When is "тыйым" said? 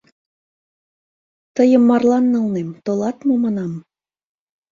1.55-1.83